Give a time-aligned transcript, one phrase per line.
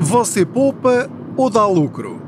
[0.00, 2.18] Você poupa ou dá lucro?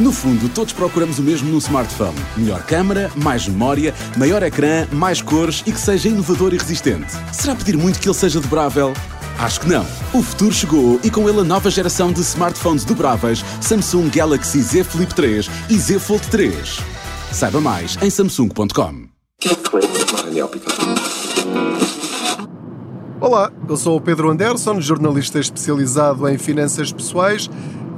[0.00, 5.22] No fundo, todos procuramos o mesmo no smartphone: melhor câmara, mais memória, maior ecrã, mais
[5.22, 7.12] cores e que seja inovador e resistente.
[7.32, 8.92] Será pedir muito que ele seja dobrável?
[9.38, 9.86] Acho que não.
[10.12, 14.82] O futuro chegou e com ele a nova geração de smartphones dobráveis Samsung Galaxy Z
[14.84, 16.80] Flip 3 e Z Fold 3.
[17.32, 19.14] Saiba mais em samsung.com.
[23.24, 27.48] Olá, eu sou o Pedro Anderson, jornalista especializado em finanças pessoais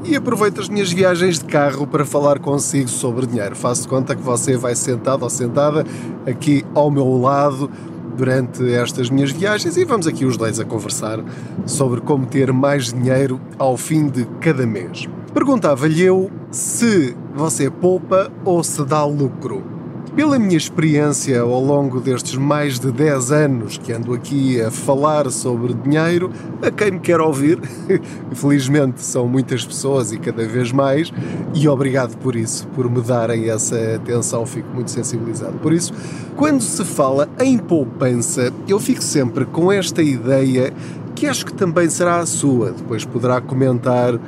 [0.05, 3.57] e aproveito as minhas viagens de carro para falar consigo sobre dinheiro.
[3.57, 5.85] Faço conta que você vai sentado ou sentada
[6.25, 7.69] aqui ao meu lado
[8.17, 11.19] durante estas minhas viagens e vamos aqui os dois a conversar
[11.67, 15.09] sobre como ter mais dinheiro ao fim de cada mês.
[15.35, 19.76] Perguntava-lhe eu se você poupa ou se dá lucro.
[20.17, 25.31] Pela minha experiência ao longo destes mais de 10 anos que ando aqui a falar
[25.31, 27.61] sobre dinheiro, a quem me quer ouvir,
[28.33, 31.13] felizmente são muitas pessoas e cada vez mais,
[31.55, 35.59] e obrigado por isso, por me darem essa atenção, fico muito sensibilizado.
[35.59, 35.93] Por isso,
[36.35, 40.73] quando se fala em poupança, eu fico sempre com esta ideia
[41.15, 44.19] que acho que também será a sua, depois poderá comentar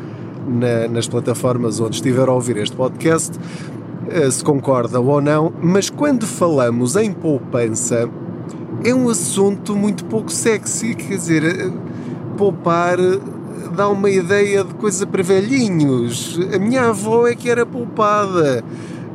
[0.46, 3.38] na, nas plataformas onde estiver a ouvir este podcast
[4.30, 8.08] se concorda ou não, mas quando falamos em poupança,
[8.84, 11.70] é um assunto muito pouco sexy, quer dizer, eh,
[12.36, 13.18] poupar eh,
[13.74, 16.38] dá uma ideia de coisa para velhinhos.
[16.54, 18.64] A minha avó é que era poupada.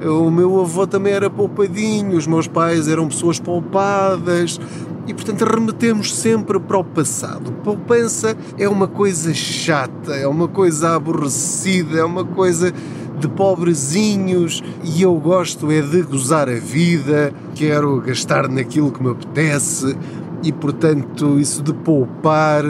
[0.02, 4.59] O meu avô também era poupadinho, os meus pais eram pessoas poupadas
[5.07, 7.52] e, portanto, remetemos sempre para o passado.
[7.63, 12.73] Poupança é uma coisa chata, é uma coisa aborrecida, é uma coisa
[13.19, 19.11] de pobrezinhos e eu gosto é de gozar a vida, quero gastar naquilo que me
[19.11, 19.95] apetece
[20.42, 22.66] e, portanto, isso de poupar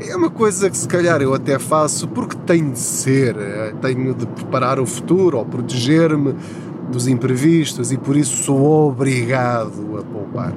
[0.00, 3.34] é uma coisa que se calhar eu até faço porque tem de ser,
[3.80, 6.34] tenho de preparar o futuro ou proteger-me
[6.90, 10.52] dos imprevistos e por isso sou obrigado a poupar.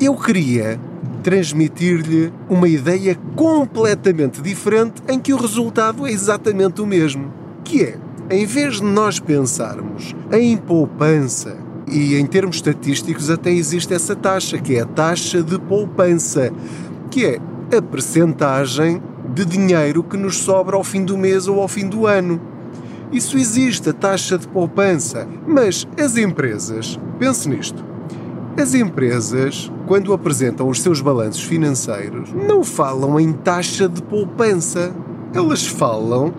[0.00, 0.80] Eu queria
[1.22, 7.32] transmitir-lhe uma ideia completamente diferente em que o resultado é exatamente o mesmo,
[7.64, 7.98] que é
[8.30, 11.56] em vez de nós pensarmos em poupança,
[11.90, 16.52] e em termos estatísticos até existe essa taxa, que é a taxa de poupança,
[17.10, 17.40] que é
[17.76, 19.02] a percentagem
[19.34, 22.40] de dinheiro que nos sobra ao fim do mês ou ao fim do ano.
[23.10, 25.26] Isso existe, a taxa de poupança.
[25.46, 27.82] Mas as empresas, pense nisto,
[28.60, 34.92] as empresas, quando apresentam os seus balanços financeiros, não falam em taxa de poupança.
[35.32, 36.34] Elas falam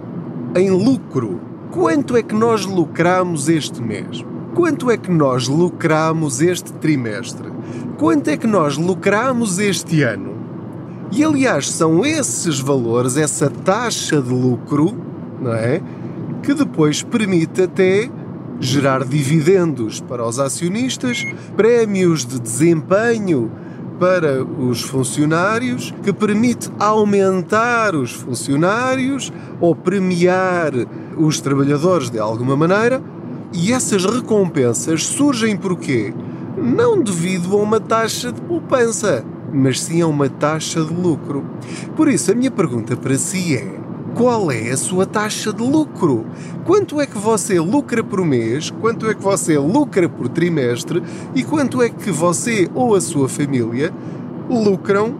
[0.56, 1.49] em lucro.
[1.72, 4.26] Quanto é que nós lucramos este mês?
[4.56, 7.48] Quanto é que nós lucramos este trimestre?
[7.96, 10.34] Quanto é que nós lucramos este ano?
[11.12, 14.98] E aliás, são esses valores, essa taxa de lucro,
[15.40, 15.80] não é?
[16.42, 18.10] Que depois permite até
[18.60, 21.24] gerar dividendos para os acionistas,
[21.56, 23.52] prémios de desempenho
[24.00, 30.72] para os funcionários, que permite aumentar os funcionários ou premiar
[31.20, 33.04] os trabalhadores de alguma maneira,
[33.54, 36.14] e essas recompensas surgem porquê?
[36.58, 41.44] Não devido a uma taxa de poupança, mas sim a uma taxa de lucro.
[41.96, 43.80] Por isso, a minha pergunta para si é:
[44.16, 46.26] qual é a sua taxa de lucro?
[46.66, 48.70] Quanto é que você lucra por mês?
[48.70, 51.04] Quanto é que você lucra por trimestre?
[51.36, 53.94] E quanto é que você ou a sua família
[54.50, 55.16] lucram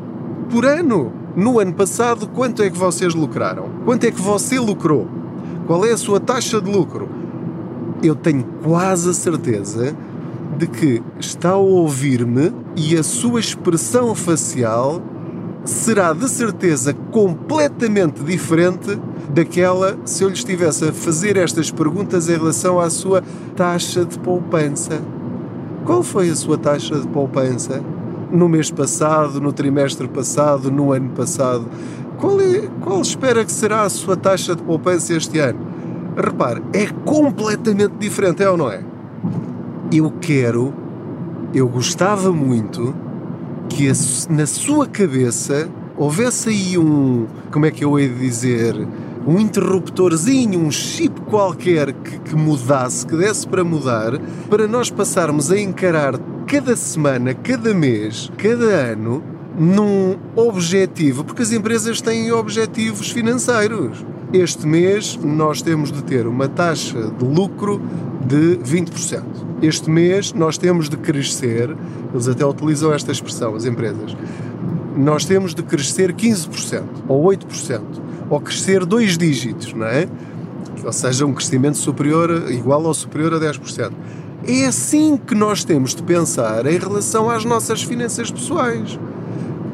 [0.50, 1.14] por ano?
[1.36, 3.70] No ano passado, quanto é que vocês lucraram?
[3.86, 5.08] Quanto é que você lucrou?
[5.70, 7.08] Qual é a sua taxa de lucro?
[8.02, 9.96] Eu tenho quase a certeza
[10.58, 15.00] de que está a ouvir-me e a sua expressão facial
[15.64, 19.00] será de certeza completamente diferente
[19.32, 23.24] daquela se eu lhe estivesse a fazer estas perguntas em relação à sua
[23.56, 25.00] taxa de poupança.
[25.86, 27.80] Qual foi a sua taxa de poupança
[28.32, 31.68] no mês passado, no trimestre passado, no ano passado?
[32.20, 35.69] Qual, é, qual espera que será a sua taxa de poupança este ano?
[36.20, 38.82] Repare, é completamente diferente, é ou não é?
[39.92, 40.74] Eu quero,
[41.54, 42.94] eu gostava muito
[43.70, 43.88] que
[44.30, 48.76] na sua cabeça houvesse aí um, como é que eu hei de dizer,
[49.26, 54.20] um interruptorzinho, um chip qualquer que, que mudasse, que desse para mudar,
[54.50, 59.24] para nós passarmos a encarar cada semana, cada mês, cada ano
[59.58, 64.06] num objetivo, porque as empresas têm objetivos financeiros.
[64.32, 67.82] Este mês nós temos de ter uma taxa de lucro
[68.24, 69.24] de 20%.
[69.60, 71.76] Este mês nós temos de crescer,
[72.14, 74.16] eles até utilizam esta expressão, as empresas.
[74.96, 77.82] nós temos de crescer 15% ou 8%
[78.30, 80.08] ou crescer dois dígitos, não é?
[80.84, 83.92] Ou seja, um crescimento superior, igual ou superior a 10%.
[84.48, 89.00] É assim que nós temos de pensar em relação às nossas finanças pessoais.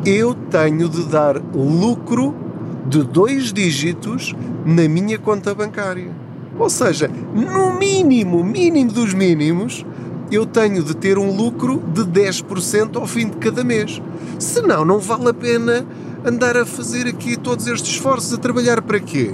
[0.05, 2.44] Eu tenho de dar lucro
[2.85, 4.35] de dois dígitos
[4.65, 6.11] na minha conta bancária.
[6.57, 9.85] Ou seja, no mínimo, mínimo dos mínimos,
[10.31, 14.01] eu tenho de ter um lucro de 10% ao fim de cada mês.
[14.39, 15.85] Senão, não vale a pena
[16.25, 19.33] andar a fazer aqui todos estes esforços a trabalhar para quê?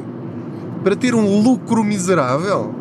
[0.84, 2.74] Para ter um lucro miserável?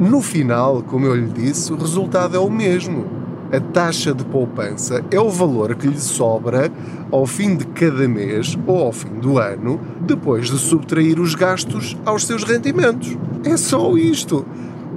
[0.00, 3.21] No final, como eu lhe disse, o resultado é o mesmo.
[3.52, 6.72] A taxa de poupança é o valor que lhe sobra
[7.10, 11.94] ao fim de cada mês ou ao fim do ano, depois de subtrair os gastos
[12.06, 13.14] aos seus rendimentos.
[13.44, 14.46] É só isto.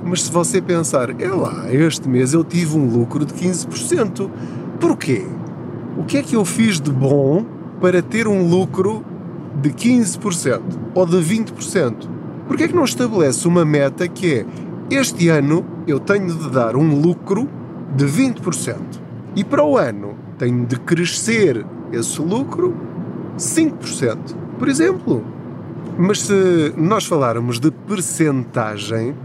[0.06, 4.30] Mas se você pensar, é lá, este mês eu tive um lucro de 15%.
[4.80, 5.28] Porquê?
[5.98, 7.46] O que é que eu fiz de bom
[7.82, 9.04] para ter um lucro
[9.62, 10.62] de 15%
[10.94, 12.08] ou de 20%?
[12.48, 14.46] Porquê é que não estabelece uma meta que é
[14.90, 17.50] este ano eu tenho de dar um lucro
[17.96, 18.76] de 20%
[19.36, 22.76] e para o ano tenho de crescer esse lucro
[23.38, 24.18] 5%,
[24.60, 25.24] por exemplo.
[25.98, 29.16] Mas se nós falarmos de percentagem,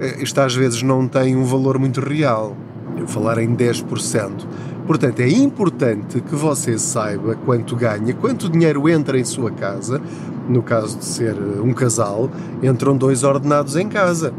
[0.00, 2.56] eh, isto às vezes não tem um valor muito real.
[2.96, 4.46] Eu falar em 10%.
[4.86, 10.00] Portanto, é importante que você saiba quanto ganha, quanto dinheiro entra em sua casa.
[10.48, 12.30] No caso de ser eh, um casal,
[12.62, 14.32] entram dois ordenados em casa.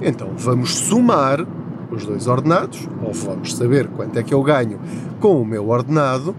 [0.00, 1.44] Então, vamos somar
[1.94, 4.78] os dois ordenados, ou vamos saber quanto é que eu ganho
[5.20, 6.34] com o meu ordenado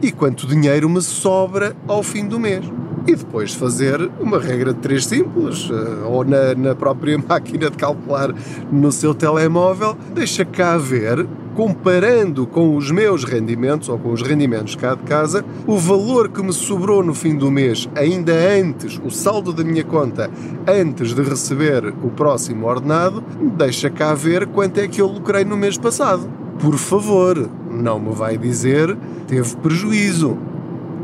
[0.00, 2.64] e quanto dinheiro me sobra ao fim do mês.
[3.06, 7.76] E depois fazer uma regra de três simples, eh, ou na, na própria máquina de
[7.76, 8.34] calcular
[8.70, 11.26] no seu telemóvel, deixa cá ver,
[11.58, 16.40] comparando com os meus rendimentos ou com os rendimentos cá de casa, o valor que
[16.40, 20.30] me sobrou no fim do mês, ainda antes, o saldo da minha conta,
[20.68, 23.24] antes de receber o próximo ordenado,
[23.56, 26.30] deixa cá ver quanto é que eu lucrei no mês passado.
[26.60, 28.96] Por favor, não me vai dizer
[29.26, 30.38] teve prejuízo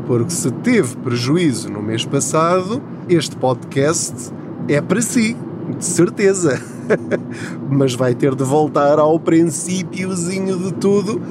[0.07, 4.31] porque se teve prejuízo no mês passado, este podcast
[4.69, 5.35] é para si,
[5.77, 6.74] de certeza.
[7.69, 11.21] Mas vai ter de voltar ao princípiozinho de tudo,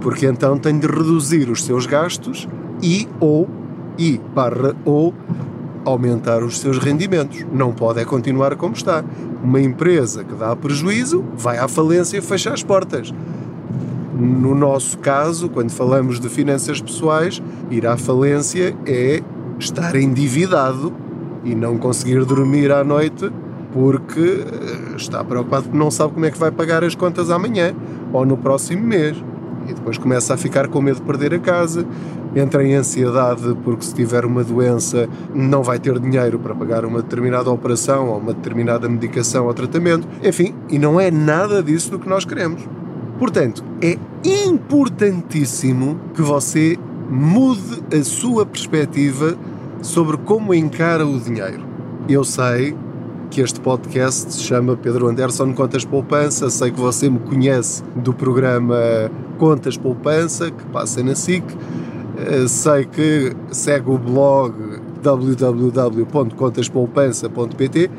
[0.00, 2.48] porque então tem de reduzir os seus gastos
[2.82, 3.48] e ou
[3.98, 5.12] e barra ou
[5.84, 7.44] aumentar os seus rendimentos.
[7.52, 9.04] Não pode é continuar como está.
[9.42, 13.12] Uma empresa que dá prejuízo vai à falência e fecha as portas.
[14.14, 19.22] No nosso caso, quando falamos de finanças pessoais, ir à falência é
[19.58, 20.92] estar endividado
[21.44, 23.30] e não conseguir dormir à noite
[23.72, 27.74] porque eh, está preocupado porque não sabe como é que vai pagar as contas amanhã
[28.12, 29.16] ou no próximo mês.
[29.68, 31.86] E depois começa a ficar com medo de perder a casa,
[32.34, 37.02] entra em ansiedade porque se tiver uma doença não vai ter dinheiro para pagar uma
[37.02, 40.08] determinada operação ou uma determinada medicação ou tratamento.
[40.24, 42.62] Enfim, e não é nada disso do que nós queremos.
[43.18, 46.78] Portanto, é importantíssimo que você
[47.10, 49.36] mude a sua perspectiva
[49.82, 51.62] sobre como encara o dinheiro.
[52.08, 52.74] Eu sei
[53.30, 58.12] que este podcast se chama Pedro Anderson Contas Poupança, sei que você me conhece do
[58.12, 58.76] programa
[59.38, 61.44] Contas Poupança, que passa na SIC,
[62.18, 64.52] eh, sei que segue o blog
[65.00, 67.90] www.contaspoupança.pt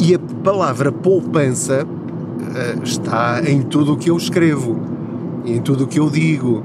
[0.00, 1.86] e a palavra poupança
[2.56, 4.80] eh, está em tudo o que eu escrevo,
[5.44, 6.64] em tudo o que eu digo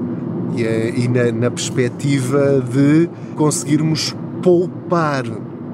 [0.56, 3.06] e, eh, na, na perspectiva de
[3.36, 5.24] conseguirmos poupar.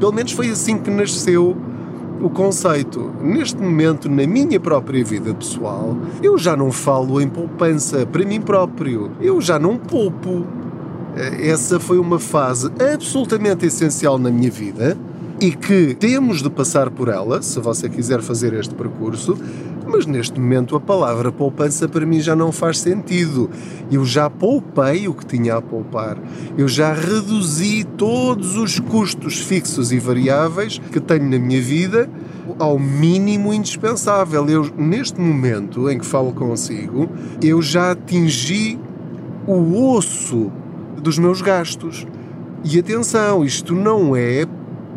[0.00, 1.69] Pelo menos foi assim que nasceu
[2.20, 3.10] o conceito.
[3.22, 8.40] Neste momento, na minha própria vida pessoal, eu já não falo em poupança para mim
[8.40, 9.10] próprio.
[9.20, 10.46] Eu já não poupo.
[11.16, 14.96] Eh, essa foi uma fase absolutamente essencial na minha vida
[15.40, 19.38] e que temos de passar por ela, se você quiser fazer este percurso,
[19.90, 23.50] mas neste momento a palavra poupança para mim já não faz sentido.
[23.90, 26.16] Eu já poupei o que tinha a poupar.
[26.56, 32.08] Eu já reduzi todos os custos fixos e variáveis que tenho na minha vida
[32.58, 34.48] ao mínimo indispensável.
[34.48, 37.08] Eu, neste momento em que falo consigo,
[37.42, 38.78] eu já atingi
[39.46, 40.52] o osso
[41.02, 42.06] dos meus gastos.
[42.62, 44.46] E atenção, isto não é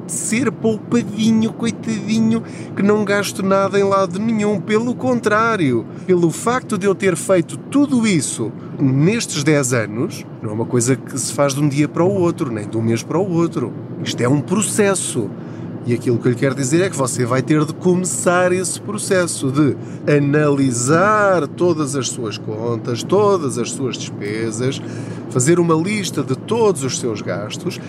[0.08, 2.44] ser poupadinho, coitadinho,
[2.76, 4.60] que não gasto nada em lado nenhum.
[4.60, 10.54] Pelo contrário, pelo facto de eu ter feito tudo isso nestes 10 anos, não é
[10.54, 13.04] uma coisa que se faz de um dia para o outro, nem de um mês
[13.04, 13.74] para o outro.
[14.04, 15.30] Isto é um processo.
[15.86, 18.80] E aquilo que eu lhe quero dizer é que você vai ter de começar esse
[18.80, 19.76] processo de
[20.10, 24.82] analisar todas as suas contas, todas as suas despesas,
[25.30, 27.82] fazer uma lista de todos os seus gastos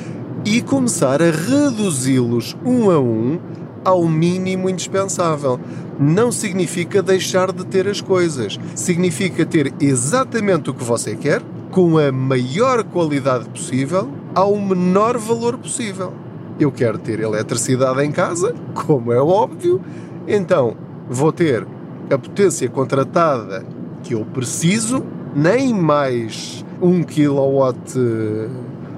[0.45, 3.39] e começar a reduzi-los um a um
[3.85, 5.59] ao mínimo indispensável.
[5.99, 11.99] Não significa deixar de ter as coisas, significa ter exatamente o que você quer, com
[11.99, 16.13] a maior qualidade possível, ao menor valor possível.
[16.59, 19.81] Eu quero ter eletricidade em casa, como é óbvio,
[20.27, 20.77] então
[21.09, 21.67] vou ter
[22.11, 23.65] a potência contratada
[24.03, 25.03] que eu preciso,
[25.35, 27.73] nem mais 1 kW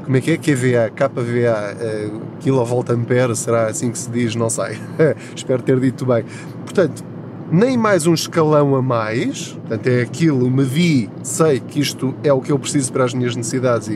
[0.07, 0.37] como é que é?
[0.37, 4.37] QVA, KVA, uh, kilovolt ampere, será assim que se diz?
[4.37, 4.79] Não sei.
[5.35, 6.25] Espero ter dito bem.
[6.65, 7.05] Portanto,
[7.51, 12.41] nem mais um escalão a mais, portanto é aquilo, medi, sei que isto é o
[12.41, 13.95] que eu preciso para as minhas necessidades e,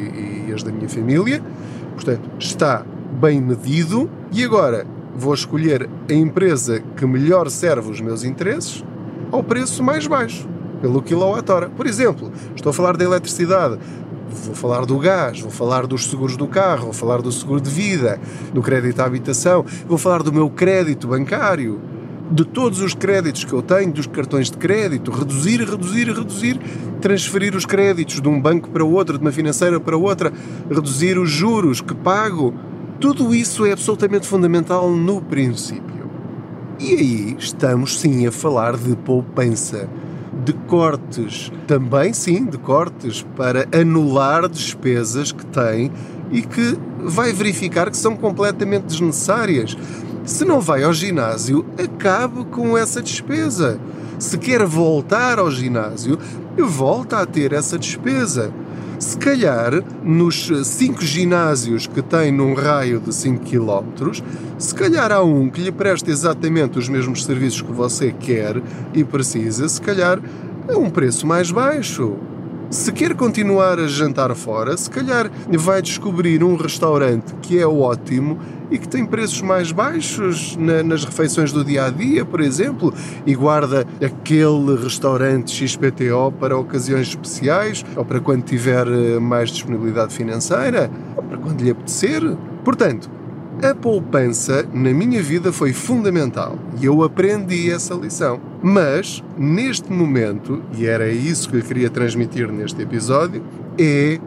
[0.49, 1.41] e as da minha família,
[1.95, 2.85] portanto está
[3.21, 4.85] bem medido e agora
[5.17, 8.85] vou escolher a empresa que melhor serve os meus interesses
[9.31, 10.49] ao preço mais baixo,
[10.81, 11.69] pelo quilowatt-hora.
[11.71, 13.79] Por exemplo, estou a falar da eletricidade,
[14.31, 17.71] vou falar do gás, vou falar dos seguros do carro, vou falar do seguro de
[17.71, 18.21] vida,
[18.53, 21.81] do crédito à habitação, vou falar do meu crédito bancário,
[22.31, 26.61] de todos os créditos que eu tenho, dos cartões de crédito, reduzir, reduzir, reduzir,
[27.01, 30.33] transferir os créditos de um banco para outro, de uma financeira para outra,
[30.69, 32.55] reduzir os juros que pago.
[33.01, 36.09] Tudo isso é absolutamente fundamental no princípio.
[36.79, 39.89] E aí estamos sim a falar de poupança
[40.45, 45.91] de cortes, também sim, de cortes para anular despesas que tem
[46.31, 49.77] e que vai verificar que são completamente desnecessárias.
[50.25, 53.81] Se não vai ao ginásio, acabe com essa despesa.
[54.19, 56.19] Se quer voltar ao ginásio,
[56.59, 58.53] volta a ter essa despesa.
[59.01, 64.13] Se calhar, nos cinco ginásios que tem num raio de 5 km,
[64.59, 69.03] se calhar há um que lhe presta exatamente os mesmos serviços que você quer e
[69.03, 70.21] precisa, se calhar
[70.69, 72.15] a um preço mais baixo.
[72.71, 78.39] Se quer continuar a jantar fora, se calhar vai descobrir um restaurante que é ótimo
[78.71, 82.95] e que tem preços mais baixos na, nas refeições do dia a dia, por exemplo,
[83.27, 90.15] e guarda aquele restaurante XPTO para ocasiões especiais ou para quando tiver eh, mais disponibilidade
[90.15, 92.23] financeira ou para quando lhe apetecer.
[92.63, 93.11] Portanto,
[93.63, 98.41] a poupança na minha vida foi fundamental e eu aprendi essa lição.
[98.63, 103.43] Mas, neste momento, e era isso que lhe queria transmitir neste episódio,
[103.79, 104.19] é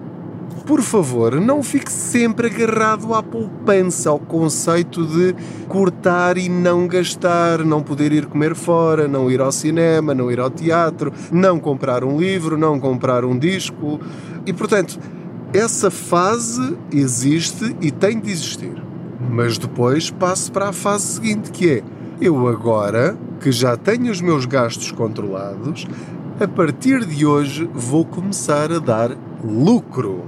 [0.65, 5.35] por favor, não fique sempre agarrado à poupança, ao conceito de
[5.67, 10.39] cortar e não gastar, não poder ir comer fora, não ir ao cinema, não ir
[10.39, 13.99] ao teatro, não comprar um livro, não comprar um disco.
[14.45, 14.97] E portanto,
[15.53, 18.82] essa fase existe e tem de existir.
[19.33, 21.83] Mas depois passo para a fase seguinte, que é
[22.21, 25.87] eu agora, que já tenho os meus gastos controlados,
[26.39, 30.23] a partir de hoje vou começar a dar lucro.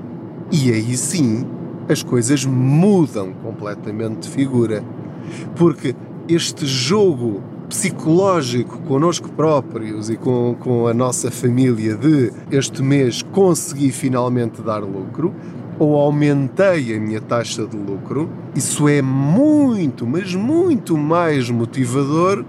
[0.51, 1.45] E aí sim
[1.87, 4.83] as coisas mudam completamente de figura.
[5.55, 5.95] Porque
[6.27, 13.91] este jogo psicológico connosco próprios e com, com a nossa família de este mês conseguir
[13.91, 15.31] finalmente dar lucro
[15.77, 22.45] ou aumentei a minha taxa de lucro, isso é muito, mas muito mais motivador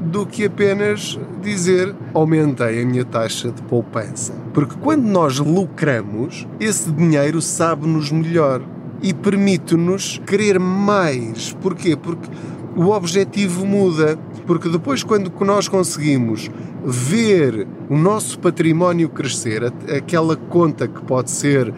[0.00, 4.34] do que apenas dizer aumentei a minha taxa de poupança.
[4.52, 8.62] Porque quando nós lucramos, esse dinheiro sabe-nos melhor
[9.02, 11.52] e permite-nos querer mais.
[11.60, 11.96] Porquê?
[11.96, 12.28] Porque
[12.76, 14.18] o objetivo muda.
[14.46, 16.48] Porque depois, quando nós conseguimos
[16.84, 19.64] ver o nosso património crescer,
[19.96, 21.74] aquela conta que pode ser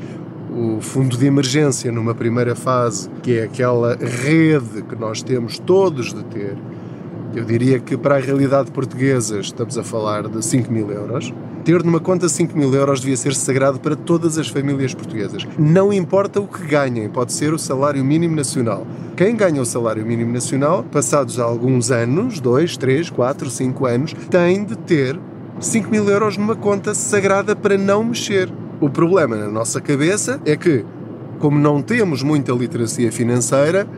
[0.58, 6.12] o fundo de emergência numa primeira fase, que é aquela rede que nós temos todos
[6.12, 6.56] de ter.
[7.34, 11.32] Eu diria que para a realidade portuguesa estamos a falar de 5 mil euros.
[11.64, 15.46] Ter numa conta 5 mil euros devia ser sagrado para todas as famílias portuguesas.
[15.58, 18.86] Não importa o que ganhem, pode ser o salário mínimo nacional.
[19.16, 24.64] Quem ganha o salário mínimo nacional, passados alguns anos, 2, 3, 4, 5 anos, tem
[24.64, 25.20] de ter
[25.60, 28.48] 5 mil euros numa conta sagrada para não mexer.
[28.80, 30.84] O problema na nossa cabeça é que,
[31.40, 33.88] como não temos muita literacia financeira,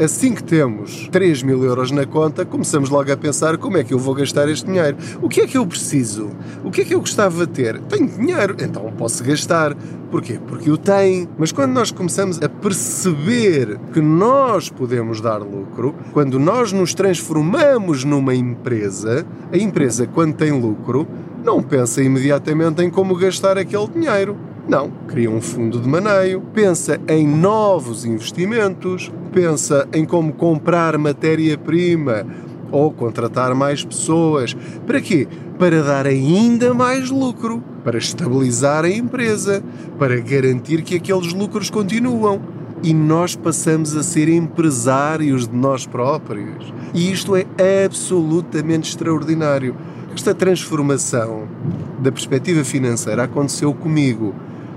[0.00, 3.94] assim que temos 3 mil euros na conta, começamos logo a pensar como é que
[3.94, 4.96] eu vou gastar este dinheiro.
[5.22, 6.30] O que é que eu preciso?
[6.64, 7.78] O que é que eu gostava de ter?
[7.82, 9.76] Tenho dinheiro, então posso gastar.
[10.10, 10.40] Porquê?
[10.48, 11.28] Porque o tem.
[11.38, 18.02] Mas quando nós começamos a perceber que nós podemos dar lucro, quando nós nos transformamos
[18.02, 21.06] numa empresa, a empresa, quando tem lucro,
[21.42, 24.36] não pensa imediatamente em como gastar aquele dinheiro.
[24.68, 32.26] Não, cria um fundo de maneio, pensa em novos investimentos, pensa em como comprar matéria-prima
[32.70, 34.54] ou contratar mais pessoas.
[34.86, 35.26] Para quê?
[35.58, 39.62] Para dar ainda mais lucro, para estabilizar a empresa,
[39.98, 42.40] para garantir que aqueles lucros continuam.
[42.80, 46.72] E nós passamos a ser empresários de nós próprios.
[46.94, 49.74] E isto é absolutamente extraordinário.
[50.18, 51.46] Esta transformação
[52.00, 54.34] da perspectiva financeira aconteceu comigo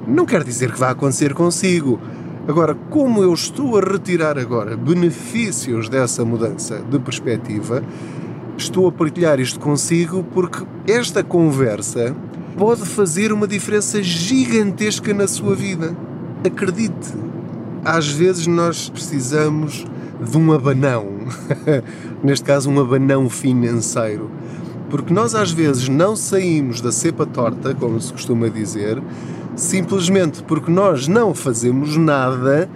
[0.08, 2.00] não quer dizer que vai acontecer consigo.
[2.48, 7.84] Agora, como eu estou a retirar agora benefícios dessa mudança de perspectiva,
[8.56, 12.16] estou a partilhar isto consigo porque esta conversa
[12.56, 15.98] pode fazer uma diferença gigantesca na sua vida.
[16.46, 17.16] Acredite,
[17.84, 19.88] às vezes nós precisamos
[20.22, 21.08] de um abanão,
[22.24, 24.30] neste caso, um abanão financeiro.
[24.92, 29.02] Porque nós às vezes não saímos da cepa torta, como se costuma dizer,
[29.56, 32.70] simplesmente porque nós não fazemos nada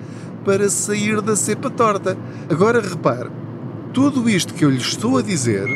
[0.45, 2.17] para sair da cepa torta.
[2.49, 3.29] Agora repare,
[3.93, 5.67] tudo isto que eu lhe estou a dizer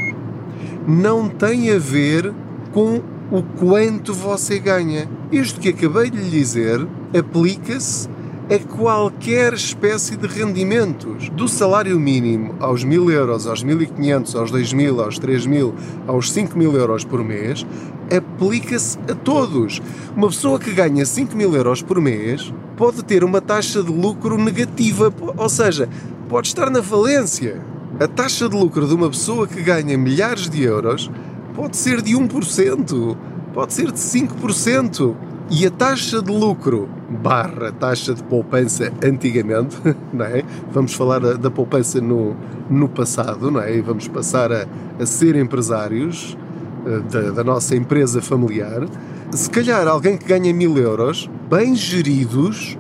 [0.88, 2.34] não tem a ver
[2.72, 5.10] com o quanto você ganha.
[5.32, 8.08] Isto que acabei de lhe dizer aplica-se
[8.50, 15.02] a qualquer espécie de rendimentos, do salário mínimo aos 1000 euros, aos 1500, aos 2000,
[15.02, 15.76] aos 3000,
[16.08, 17.64] aos 5000 euros por mês,
[18.12, 19.80] aplica-se a todos.
[20.16, 24.36] Uma pessoa que ganha 5 mil euros por mês pode ter uma taxa de lucro
[24.36, 25.88] negativa, ou seja,
[26.28, 27.62] pode estar na falência.
[28.00, 31.12] A taxa de lucro de uma pessoa que ganha milhares de euros
[31.54, 33.16] pode ser de 1%,
[33.54, 35.29] pode ser de 5%.
[35.52, 39.78] E a taxa de lucro barra taxa de poupança antigamente,
[40.14, 40.44] não é?
[40.72, 42.36] Vamos falar da, da poupança no,
[42.70, 43.76] no passado, não é?
[43.76, 44.68] E vamos passar a,
[45.00, 46.38] a ser empresários,
[46.86, 48.88] eh, da, da, nossa empresa familiar,
[49.32, 52.78] se calhar alguém que ganha mil euros, bem geridos,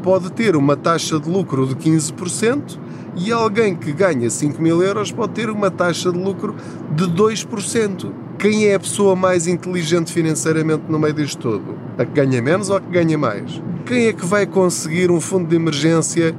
[0.00, 2.78] pode ter uma taxa de lucro de 15%
[3.16, 6.54] e alguém que ganha 5 mil euros pode ter uma taxa de lucro
[6.90, 8.10] de 2%.
[8.38, 11.76] Quem é a pessoa mais inteligente financeiramente no meio disto tudo?
[11.96, 13.62] A que ganha menos ou a que ganha mais?
[13.86, 16.34] Quem é que vai conseguir um fundo de emergência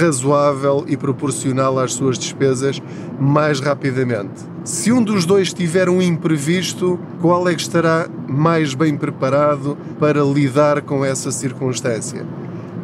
[0.00, 2.80] razoável e proporcional às suas despesas
[3.18, 4.52] mais rapidamente?
[4.64, 10.22] Se um dos dois tiver um imprevisto, qual é que estará mais bem preparado para
[10.22, 12.24] lidar com essa circunstância?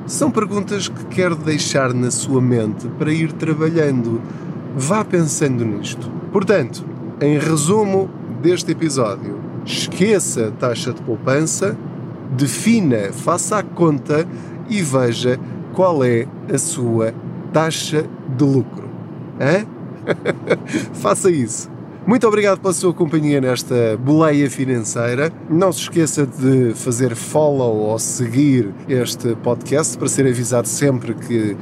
[0.08, 4.22] São perguntas que quero deixar na sua mente para ir trabalhando.
[4.74, 6.10] Vá pensando nisto.
[6.32, 6.82] Portanto,
[7.20, 8.08] em resumo
[8.40, 11.76] deste episódio, esqueça a taxa de poupança,
[12.30, 14.26] defina, faça a conta
[14.66, 15.38] e veja
[15.74, 17.12] qual é a sua
[17.52, 18.88] taxa de lucro.
[19.38, 19.66] Hã?
[20.94, 21.70] Faça isso.
[22.08, 25.30] Muito obrigado pela sua companhia nesta boleia financeira.
[25.50, 31.54] Não se esqueça de fazer follow ou seguir este podcast para ser avisado sempre que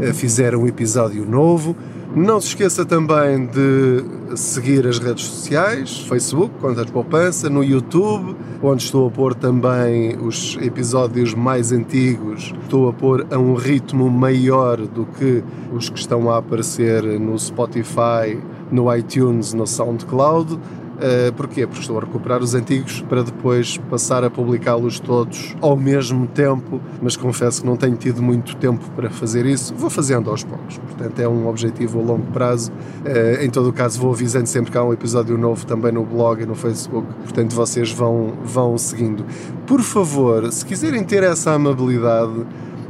[0.00, 1.76] eh, fizer um episódio novo.
[2.16, 8.34] Não se esqueça também de seguir as redes sociais, Facebook, Contas de Poupança, no YouTube,
[8.62, 12.54] onde estou a pôr também os episódios mais antigos.
[12.62, 17.38] Estou a pôr a um ritmo maior do que os que estão a aparecer no
[17.38, 18.38] Spotify,
[18.70, 20.58] no iTunes, no SoundCloud.
[21.00, 21.66] Uh, porquê?
[21.66, 26.78] Porque estou a recuperar os antigos para depois passar a publicá-los todos ao mesmo tempo,
[27.00, 29.74] mas confesso que não tenho tido muito tempo para fazer isso.
[29.74, 32.70] Vou fazendo aos poucos, portanto é um objetivo a longo prazo.
[32.70, 36.04] Uh, em todo o caso, vou avisando sempre que há um episódio novo também no
[36.04, 39.24] blog e no Facebook, portanto vocês vão, vão seguindo.
[39.66, 42.44] Por favor, se quiserem ter essa amabilidade,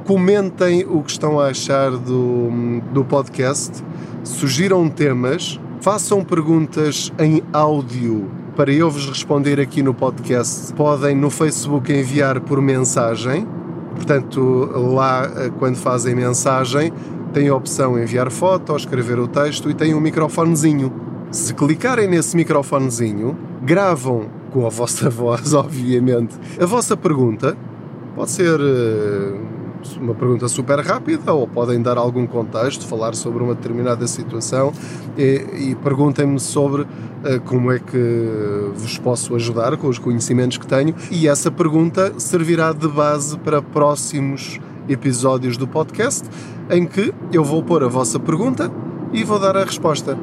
[0.05, 3.85] comentem o que estão a achar do, do podcast,
[4.25, 10.75] sugiram temas Façam perguntas em áudio para eu vos responder aqui no podcast.
[10.75, 13.47] Podem no Facebook enviar por mensagem.
[13.95, 16.93] Portanto, lá eh, quando fazem mensagem,
[17.33, 20.93] tem a opção enviar foto, escrever o texto e tem um microfonezinho.
[21.31, 27.57] Se clicarem nesse microfonezinho, gravam com a vossa voz, obviamente, a vossa pergunta.
[28.15, 29.60] Pode ser eh,
[30.01, 34.73] uma pergunta super rápida ou podem dar algum contexto, falar sobre uma determinada situação
[35.17, 36.89] e, e perguntem-me sobre uh,
[37.47, 42.73] como é que vos posso ajudar com os conhecimentos que tenho e essa pergunta servirá
[42.73, 46.29] de base para próximos episódios do podcast
[46.71, 48.71] em que eu vou pôr a vossa pergunta
[49.13, 50.17] e vou dar a resposta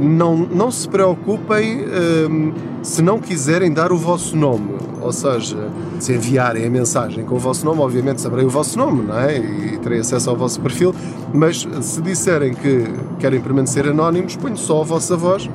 [0.00, 1.84] não, não se preocupem
[2.28, 2.52] um,
[2.82, 4.74] se não quiserem dar o vosso nome.
[5.06, 5.56] Ou seja,
[6.00, 9.38] se enviarem a mensagem com o vosso nome, obviamente saberei o vosso nome não é?
[9.38, 10.92] e terei acesso ao vosso perfil.
[11.32, 12.84] Mas se disserem que
[13.20, 15.48] querem permanecer anónimos, ponho só a vossa voz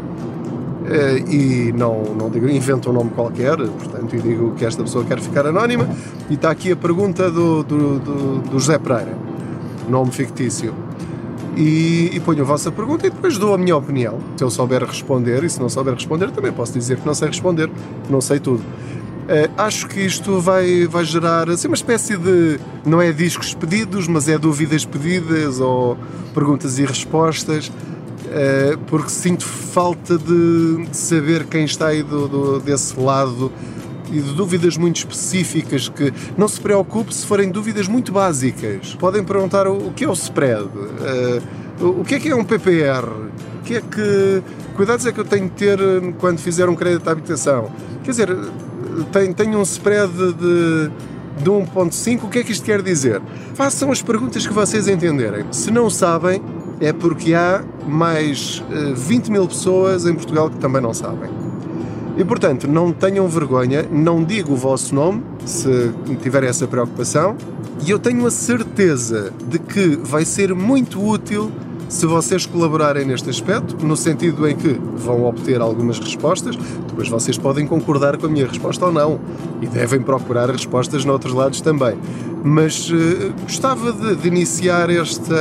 [0.86, 5.04] eh, e não, não digo, invento um nome qualquer, portanto, e digo que esta pessoa
[5.04, 5.88] quer ficar anónima.
[6.30, 9.16] E está aqui a pergunta do, do, do, do José Pereira,
[9.90, 10.74] nome fictício.
[11.56, 14.20] E, e, ponho a vossa pergunta e depois dou a minha opinião.
[14.38, 17.28] Se eu souber responder, e se não souber responder, também posso dizer que não sei
[17.28, 17.70] responder,
[18.10, 18.64] não sei tudo.
[19.22, 22.60] Uh, acho que isto vai, vai gerar assim, uma espécie de.
[22.86, 25.98] não é discos pedidos, mas é dúvidas pedidas ou
[26.34, 33.00] perguntas e respostas, uh, porque sinto falta de, saber quem está aí do, do, desse
[33.00, 33.52] lado
[34.12, 38.96] e de dúvidas muito específicas que não se preocupe se forem dúvidas muito básicas.
[38.96, 43.08] Podem perguntar o, que é o spread, uh, o que é que é um PPR,
[43.60, 44.44] o que é que
[44.76, 45.80] cuidados é que eu tenho de ter
[46.20, 47.72] quando fizer um crédito à habitação.
[48.04, 48.30] Quer dizer,
[49.12, 50.92] tenho, tenho um spread de,
[51.44, 53.22] de 1.5, o que é que isto quer dizer?
[53.54, 55.46] Façam as perguntas que vocês entenderem.
[55.52, 56.42] Se não sabem,
[56.80, 58.64] é porque há mais
[58.96, 61.30] 20 eh, mil pessoas em Portugal que também não sabem.
[62.18, 67.36] E portanto, não tenham vergonha, não digo o vosso nome se tiverem essa preocupação,
[67.86, 71.52] e eu tenho a certeza de que vai ser muito útil
[71.92, 76.56] se vocês colaborarem neste aspecto, no sentido em que vão obter algumas respostas,
[76.88, 79.20] depois vocês podem concordar com a minha resposta ou não
[79.62, 81.98] e devem procurar respostas noutros lados também.
[82.46, 85.36] Mas uh, gostava de, de, iniciar esta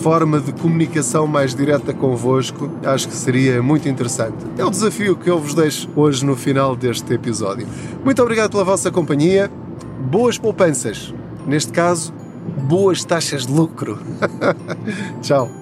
[0.00, 4.36] forma de comunicação mais direta convosco, acho que seria muito interessante.
[4.56, 7.66] É o desafio que eu vos deixo hoje no final deste episódio.
[8.04, 9.50] Muito obrigado pela vossa companhia,
[10.08, 11.12] boas poupanças,
[11.48, 12.14] neste caso,
[12.68, 13.98] boas taxas de lucro.
[15.20, 15.59] Tchau.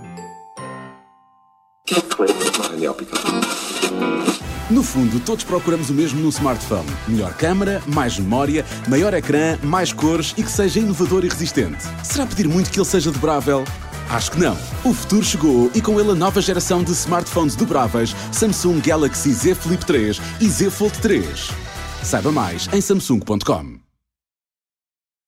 [4.70, 9.92] No fundo, todos procuramos o mesmo no smartphone: melhor câmera, mais memória, maior ecrã, mais
[9.92, 11.85] cores e que seja inovador e resistente.
[12.04, 13.64] Será pedir muito que ele seja dobrável?
[14.11, 14.57] Acho que não.
[14.85, 19.54] O futuro chegou e com ele a nova geração de smartphones dobráveis Samsung Galaxy Z
[19.54, 21.50] Flip 3 e Z Fold 3.
[22.02, 23.78] Saiba mais em samsung.com.